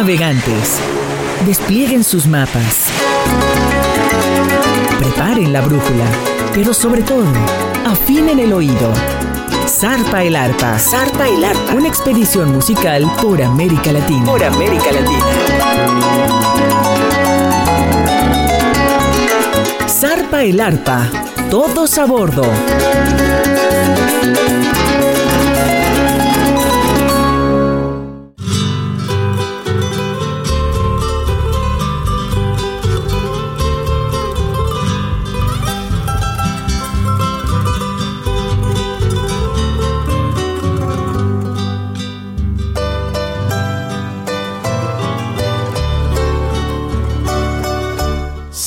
[0.00, 0.78] navegantes,
[1.44, 2.86] desplieguen sus mapas.
[4.98, 6.06] Preparen la brújula,
[6.54, 7.26] pero sobre todo,
[7.84, 8.94] afinen el oído.
[9.68, 10.78] Zarpa el arpa.
[10.78, 11.74] Zarpa el arpa.
[11.74, 14.24] Una expedición musical por América Latina.
[14.24, 15.26] Por América Latina.
[19.86, 21.10] Zarpa el arpa.
[21.50, 22.44] Todos a bordo.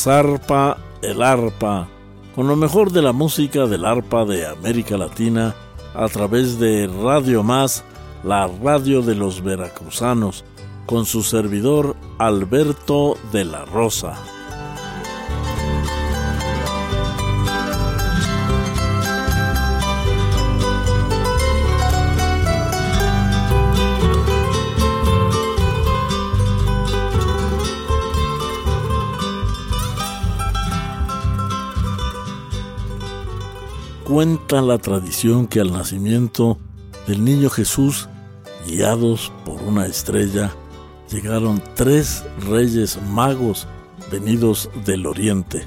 [0.04, 1.88] Zarpa el arpa,
[2.36, 5.56] con lo mejor de la música del arpa de América Latina
[5.96, 7.86] a través de Radio Más,
[8.22, 10.44] la radio de los veracruzanos,
[10.88, 14.18] con su servidor Alberto de la Rosa.
[34.14, 36.60] Cuenta la tradición que al nacimiento
[37.08, 38.08] del niño Jesús,
[38.68, 40.52] guiados por una estrella,
[41.12, 43.66] llegaron tres reyes magos
[44.12, 45.64] venidos del oriente.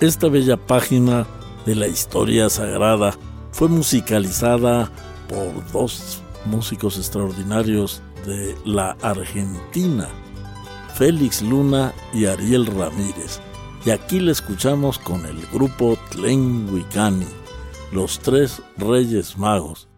[0.00, 1.26] Esta bella página
[1.66, 3.12] de la historia sagrada
[3.52, 4.90] fue musicalizada
[5.28, 10.08] por dos músicos extraordinarios de la Argentina,
[10.94, 13.38] Félix Luna y Ariel Ramírez.
[13.84, 17.39] Y aquí la escuchamos con el grupo Tlenhuicani
[17.92, 19.89] los tres reyes magos.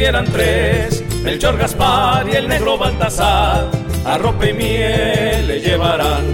[0.00, 3.70] Si eran tres, Melchor Gaspar y el negro Baltasar,
[4.06, 6.24] a ropa y miel le llevarán,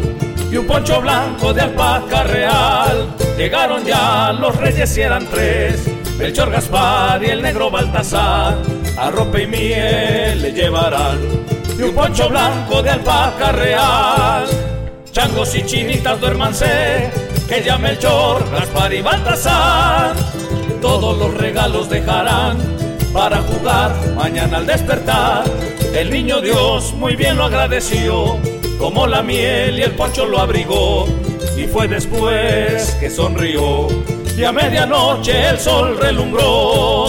[0.52, 3.12] y un poncho blanco de alpaca real.
[3.36, 5.82] Llegaron ya los reyes eran tres,
[6.16, 8.56] Melchor Gaspar y el negro Baltasar,
[8.98, 11.18] a ropa y miel le llevarán,
[11.76, 14.46] y un poncho blanco de alpaca real.
[15.10, 17.10] Changos y chinitas duérmanse,
[17.48, 20.14] que ya Melchor, Gaspar y Baltasar,
[20.80, 22.75] todos los regalos dejarán
[23.16, 25.44] para jugar mañana al despertar.
[25.94, 28.36] El niño Dios muy bien lo agradeció,
[28.78, 31.08] como la miel y el poncho lo abrigó.
[31.56, 33.88] Y fue después que sonrió
[34.36, 37.08] y a medianoche el sol relumbró.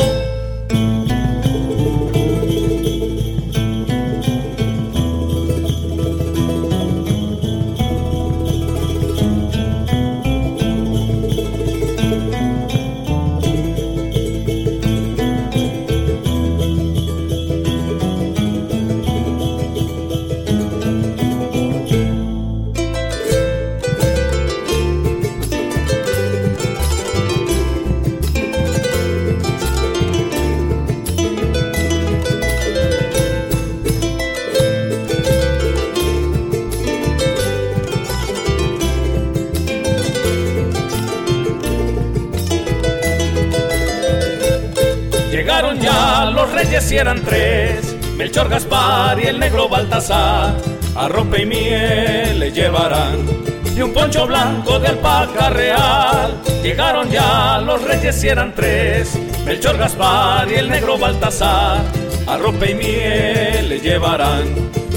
[46.87, 50.55] Si eran tres, Melchor Gaspar y el negro Baltasar,
[50.95, 53.27] a rompe y miel le llevarán,
[53.75, 56.41] y un poncho blanco de alpaca real.
[56.63, 61.81] Llegaron ya los reyes eran tres, Melchor Gaspar y el negro Baltasar,
[62.25, 64.45] a rompe y miel le llevarán,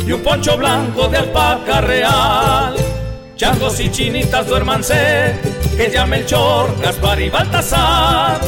[0.07, 2.77] y un poncho blanco de alpaca real.
[3.35, 5.35] Changos y chinitas duérmanse,
[5.77, 8.39] que ya Melchor, Gaspar y Baltasar,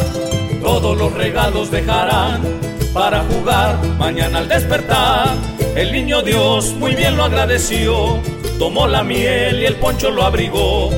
[0.62, 2.61] todos los regalos dejarán
[2.92, 5.30] para jugar mañana al despertar.
[5.74, 8.18] El niño Dios muy bien lo agradeció,
[8.58, 10.90] tomó la miel y el poncho lo abrigó,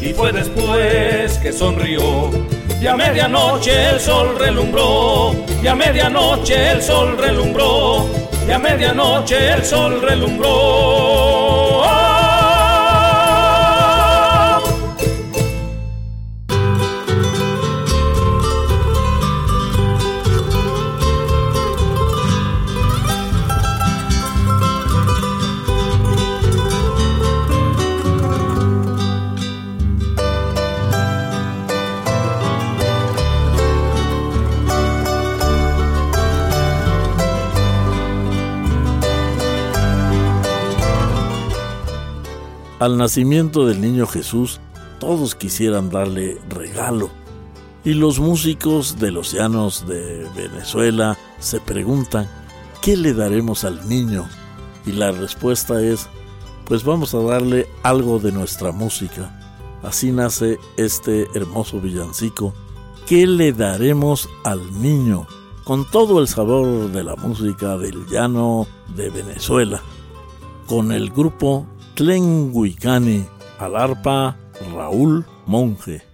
[0.00, 2.30] y fue después que sonrió.
[2.80, 8.08] Y a medianoche el sol relumbró, y a medianoche el sol relumbró,
[8.48, 11.11] y a medianoche el sol relumbró.
[42.82, 44.58] Al nacimiento del niño Jesús,
[44.98, 47.10] todos quisieran darle regalo.
[47.84, 52.28] Y los músicos de los llanos de Venezuela se preguntan,
[52.80, 54.28] ¿qué le daremos al niño?
[54.84, 56.08] Y la respuesta es,
[56.64, 59.30] pues vamos a darle algo de nuestra música.
[59.84, 62.52] Así nace este hermoso villancico.
[63.06, 65.28] ¿Qué le daremos al niño?
[65.62, 69.80] Con todo el sabor de la música del llano de Venezuela.
[70.66, 71.64] Con el grupo
[71.94, 73.20] Tlenguicani,
[73.58, 74.36] al arpa
[74.74, 76.11] Raúl Monge.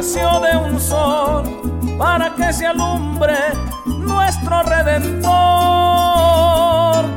[0.00, 1.44] Nació de un sol
[1.98, 3.36] para que se alumbre
[3.84, 5.04] nuestro redentor.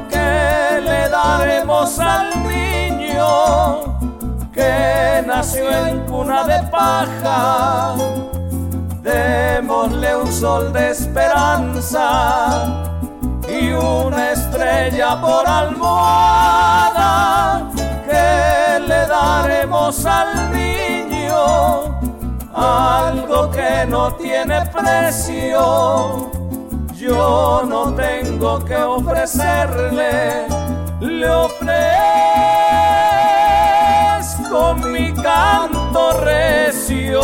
[0.09, 3.95] Que le daremos al niño
[4.51, 7.95] que nació en cuna de paja.
[9.01, 12.65] Démosle un sol de esperanza
[13.47, 16.91] y una estrella por almohada.
[18.05, 22.02] Que le daremos al niño
[22.53, 26.31] algo que no tiene precio.
[26.93, 30.47] Yo no tengo que ofrecerle,
[31.01, 31.73] le ofrezco
[34.85, 37.21] mi canto recio.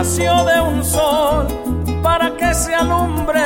[0.00, 1.46] Nació de un sol
[2.02, 3.44] para que se alumbre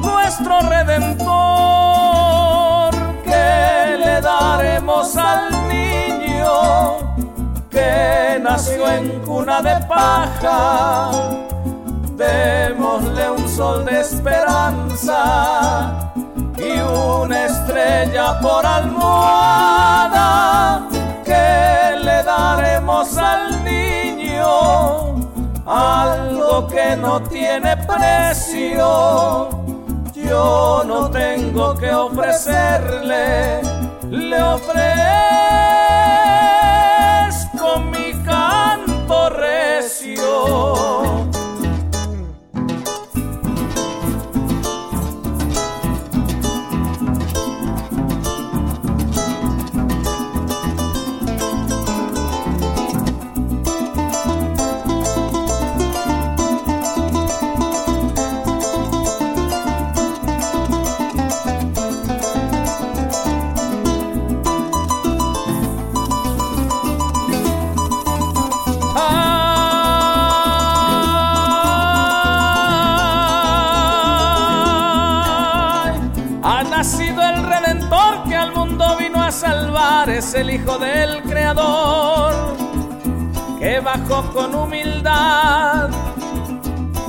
[0.00, 1.30] nuestro redentor.
[3.22, 6.98] Que le daremos al niño
[7.70, 11.12] que nació en cuna de paja.
[12.16, 16.10] Démosle un sol de esperanza
[16.58, 20.08] y una estrella por almohada
[21.24, 23.53] que le daremos al
[26.62, 29.48] que no tiene precio.
[30.14, 33.60] Yo no tengo que ofrecerle,
[34.08, 35.93] le ofrezco
[80.24, 82.56] es el Hijo del Creador,
[83.58, 85.90] que bajó con humildad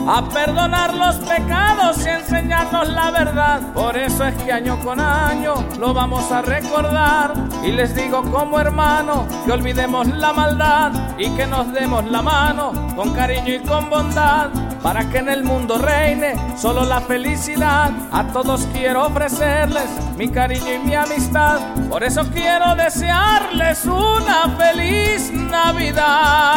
[0.07, 3.73] a perdonar los pecados y enseñarnos la verdad.
[3.73, 7.33] Por eso es que año con año lo vamos a recordar.
[7.63, 12.73] Y les digo como hermano que olvidemos la maldad y que nos demos la mano
[12.95, 14.49] con cariño y con bondad.
[14.85, 17.89] Para que en el mundo reine solo la felicidad.
[18.11, 21.57] A todos quiero ofrecerles mi cariño y mi amistad.
[21.89, 26.54] Por eso quiero desearles una feliz Navidad.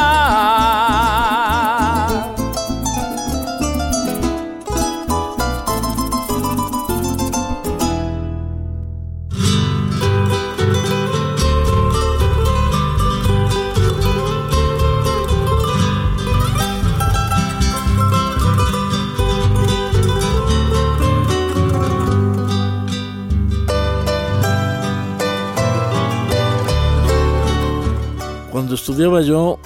[28.88, 29.58] Estudiaba yo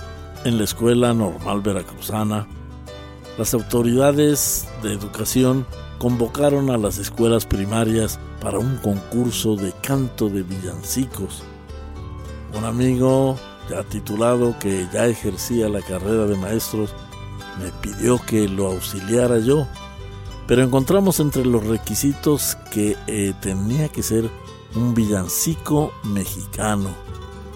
[0.43, 2.45] en la Escuela Normal Veracruzana,
[3.38, 5.64] las autoridades de educación
[5.99, 11.45] convocaron a las escuelas primarias para un concurso de canto de villancicos.
[12.59, 13.38] Un amigo
[13.71, 16.93] ya titulado que ya ejercía la carrera de maestros
[17.61, 19.69] me pidió que lo auxiliara yo,
[20.49, 24.29] pero encontramos entre los requisitos que eh, tenía que ser
[24.75, 26.91] un villancico mexicano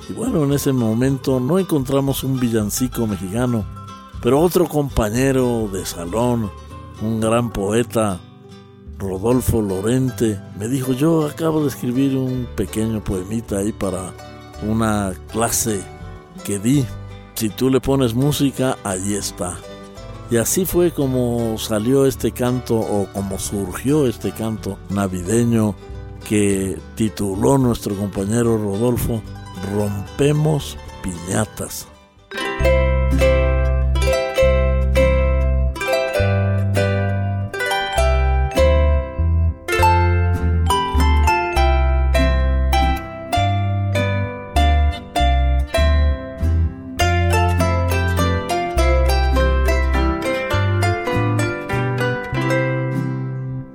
[0.09, 3.65] y bueno, en ese momento no encontramos un villancico mexicano,
[4.23, 6.51] pero otro compañero de salón,
[7.03, 8.21] un gran poeta,
[8.99, 14.13] Rodolfo Lorente, me dijo, yo acabo de escribir un pequeño poemita ahí para
[14.63, 15.83] una clase
[16.45, 16.85] que di.
[17.35, 19.59] Si tú le pones música, allí está.
[20.31, 25.75] Y así fue como salió este canto o como surgió este canto navideño
[26.29, 29.23] que tituló nuestro compañero Rodolfo
[29.73, 31.89] rompemos piñatas.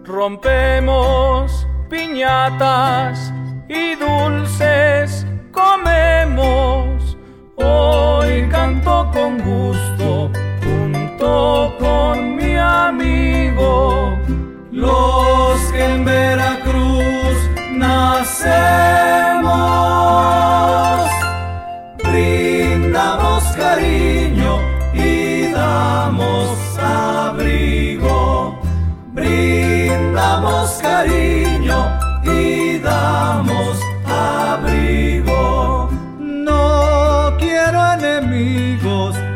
[0.06, 3.31] Rompemos piñatas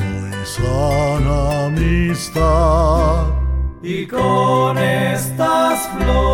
[0.00, 3.26] muy sana amistad.
[3.82, 6.27] Y con estas flores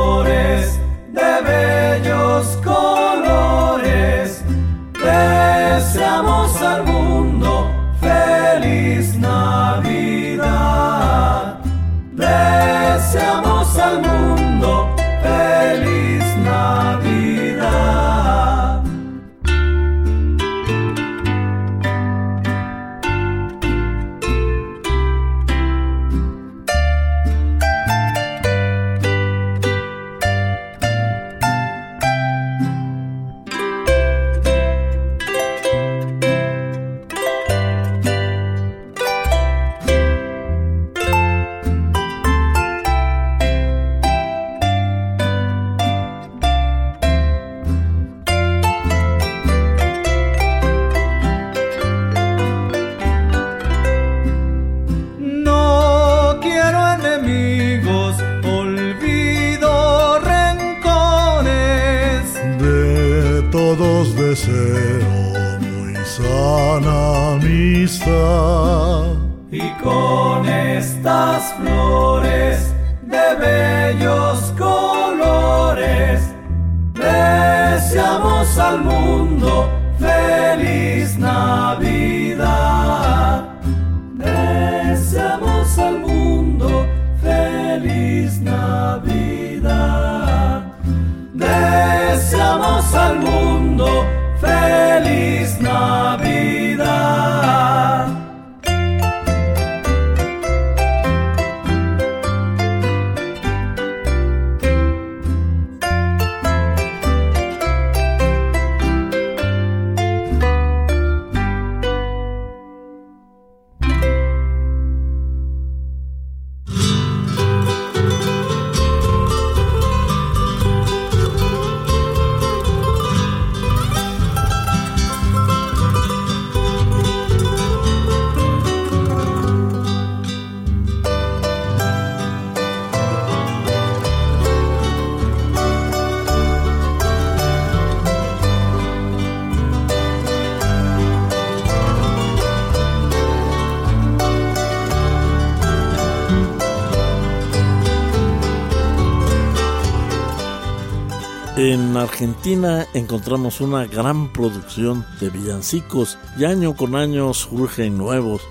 [151.74, 158.42] En Argentina encontramos una gran producción de villancicos y año con año surgen nuevos,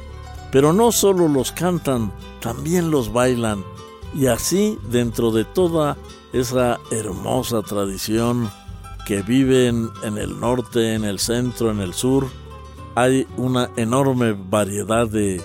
[0.52, 2.12] pero no solo los cantan,
[2.42, 3.64] también los bailan
[4.14, 5.96] y así dentro de toda
[6.34, 8.52] esa hermosa tradición
[9.08, 12.28] que viven en el norte, en el centro, en el sur,
[12.94, 15.42] hay una enorme variedad de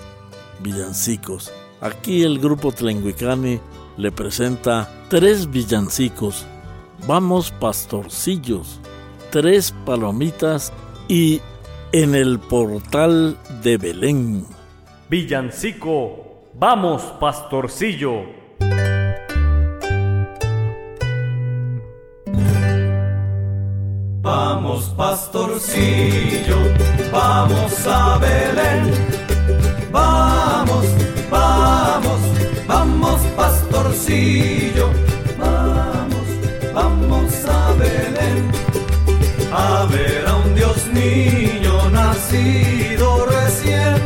[0.61, 1.49] villancicos.
[1.79, 3.61] Aquí el grupo Tlenguicani
[3.95, 6.45] le presenta tres villancicos
[7.07, 8.79] Vamos pastorcillos,
[9.31, 10.71] tres palomitas
[11.07, 11.41] y
[11.91, 14.45] en el portal de Belén.
[15.09, 18.23] Villancico, vamos pastorcillo.
[24.21, 26.57] Vamos pastorcillo,
[27.11, 28.93] vamos a Belén.
[29.91, 30.85] Vamos,
[31.31, 32.19] vamos,
[32.67, 34.98] vamos pastorcillo
[41.09, 43.97] niño nacido recién,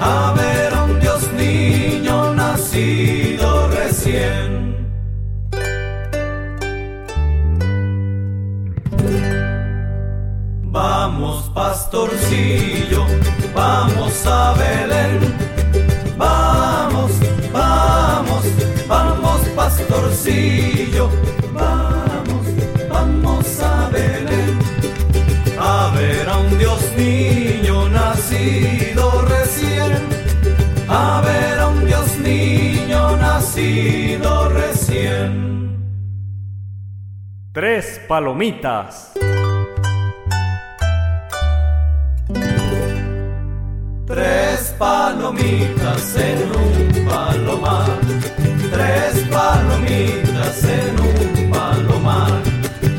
[0.00, 4.46] a ver a un Dios niño nacido recién.
[10.62, 13.02] Vamos pastorcillo,
[13.54, 15.14] vamos a Belén,
[16.16, 17.12] vamos,
[17.52, 18.44] vamos,
[18.88, 21.10] vamos pastorcillo
[28.46, 29.92] nacido recién,
[30.88, 35.84] a ver a un Dios niño nacido recién.
[37.52, 39.12] Tres palomitas.
[44.06, 47.98] Tres palomitas en un palomar,
[48.70, 52.42] tres palomitas en un palomar,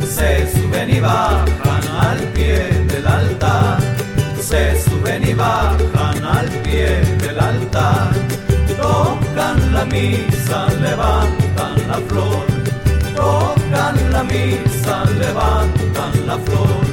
[0.05, 3.96] se suben y bajan al pie del altar
[4.47, 6.87] se suben y bajan al pie
[7.21, 8.11] del altar,
[8.81, 12.45] tocan la misa, levantan la flor,
[13.13, 16.85] tocan la misa, levantan la flor.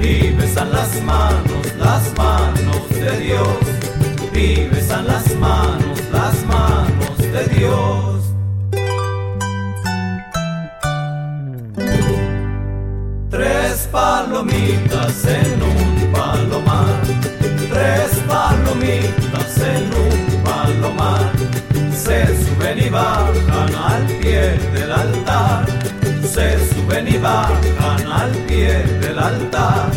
[0.00, 3.58] Y besan las manos, las manos de Dios,
[4.32, 8.20] y besan las manos, las manos de Dios.
[13.30, 15.83] Tres palomitas en un
[18.86, 21.32] en un palomar,
[21.90, 25.64] se suben y bajan al pie del altar,
[26.22, 29.90] se suben y bajan al pie del altar,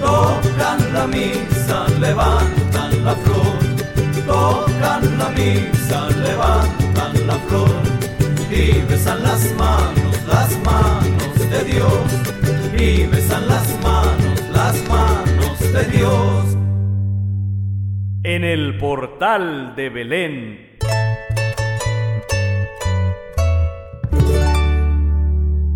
[0.00, 3.58] tocan la misa, levantan la flor,
[4.26, 7.82] tocan la misa, levantan la flor,
[8.50, 12.08] y besan las manos, las manos de Dios,
[12.76, 13.06] y
[18.38, 20.78] En el portal de Belén.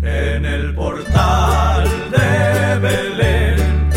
[0.01, 3.89] En el portal de Belén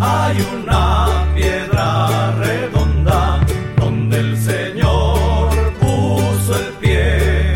[0.00, 3.40] hay una piedra redonda
[3.76, 7.52] donde el Señor puso el pie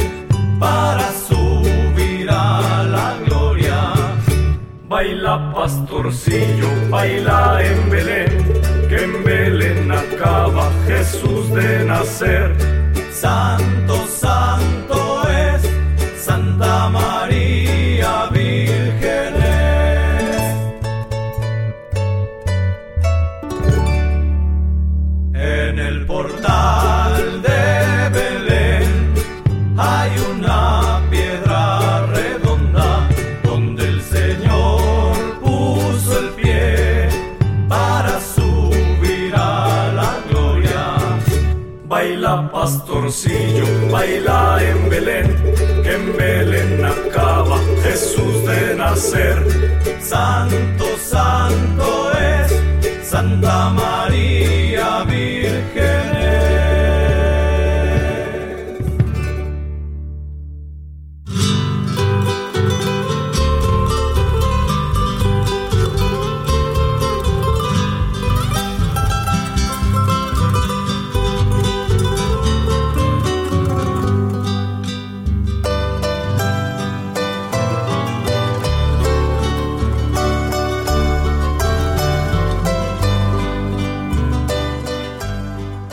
[0.61, 3.95] para subir a la gloria.
[4.87, 8.41] Baila pastorcillo, baila en Belén,
[11.55, 12.57] de nacer.
[13.12, 19.35] Santo, santo es Santa María Virgen.
[25.35, 26.62] En el portal
[42.62, 45.29] pastorcillo, baila en Belén,
[45.83, 49.37] que en Belén acaba Jesús de nacer.
[50.01, 56.12] Santo, santo es Santa María Virgen.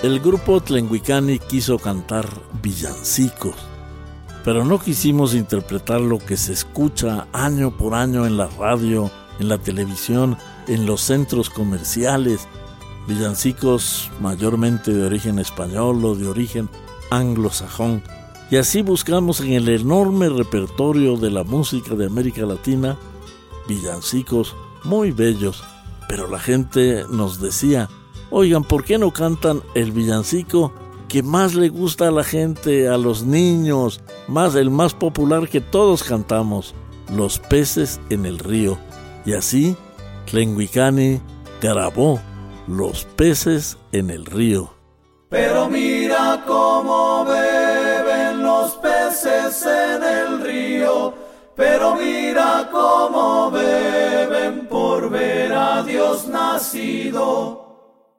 [0.01, 2.25] El grupo Tlenguicani quiso cantar
[2.63, 3.55] villancicos,
[4.45, 9.49] pero no quisimos interpretar lo que se escucha año por año en la radio, en
[9.49, 10.37] la televisión,
[10.69, 12.47] en los centros comerciales,
[13.09, 16.69] villancicos mayormente de origen español o de origen
[17.11, 18.01] anglosajón.
[18.49, 22.97] Y así buscamos en el enorme repertorio de la música de América Latina
[23.67, 25.61] villancicos muy bellos,
[26.07, 27.89] pero la gente nos decía,
[28.31, 30.71] oigan, ¿por qué no cantan el villancico
[31.07, 35.61] que más le gusta a la gente, a los niños, más el más popular que
[35.61, 36.75] todos cantamos,
[37.15, 38.77] Los peces en el río?
[39.25, 39.75] Y así,
[40.29, 41.19] Tlenguicani
[41.61, 42.19] grabó
[42.67, 44.71] Los peces en el río.
[45.29, 51.13] Pero mira cómo beben los peces en el río,
[51.55, 57.68] pero mira cómo beben por ver a Dios nacido.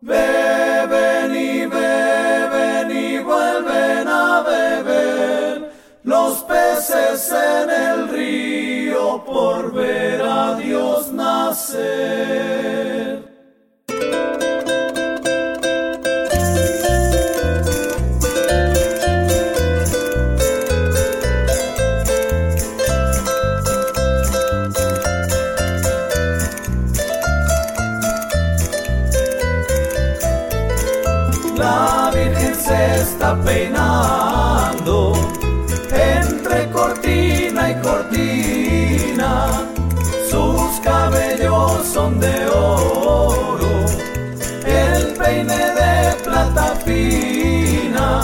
[0.03, 5.73] Beben y beben y vuelven a beber
[6.05, 13.10] los peces en el río por ver a Dios nacer.
[31.61, 35.13] La Virgen se está peinando
[35.93, 39.67] entre cortina y cortina.
[40.31, 43.85] Sus cabellos son de oro,
[44.65, 48.23] el peine de plata fina.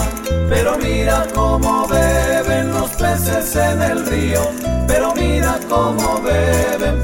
[0.49, 4.41] Pero mira cómo beben los peces en el río,
[4.87, 6.96] pero mira cómo beben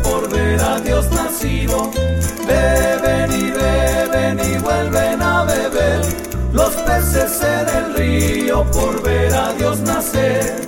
[8.71, 10.62] por ver a Dios nacer.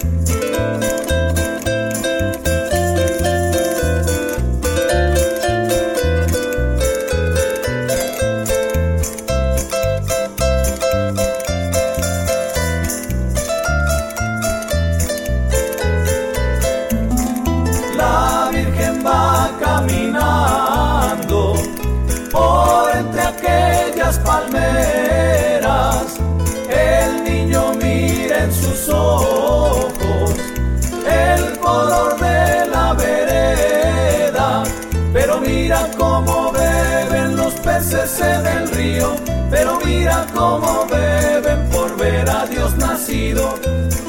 [40.06, 43.56] Mira cómo beben por ver a Dios nacido.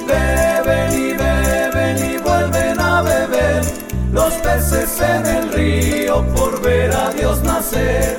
[0.07, 3.63] Beben y beben y vuelven a beber
[4.13, 8.16] los peces en el río por ver a Dios nacer.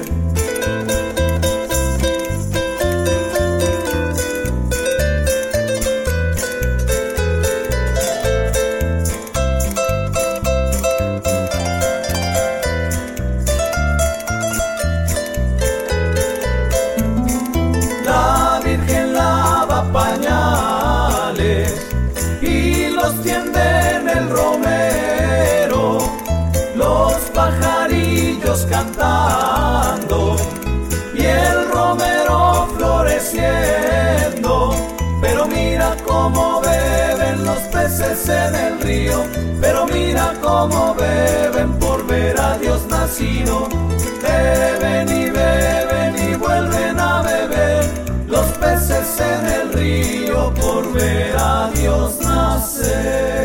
[40.58, 43.68] Cómo beben por ver a Dios nacido.
[44.24, 47.84] Beben y beben y vuelven a beber
[48.28, 53.37] los peces en el río por ver a Dios nacer.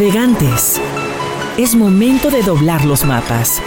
[0.00, 0.80] Navegantes,
[1.58, 3.60] es momento de doblar los mapas,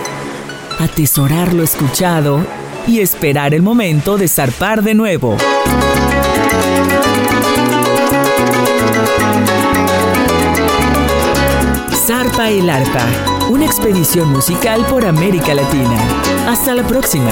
[0.80, 2.43] atesorar lo escuchado
[2.88, 5.38] y esperar el momento de zarpar de nuevo.
[12.08, 13.06] Zarpa el Arpa,
[13.52, 16.00] una expedición musical por América Latina.
[16.48, 17.30] Hasta la próxima.